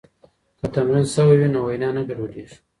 [0.59, 2.55] که تمرین سوی وي نو وینا نه ګډوډېږي.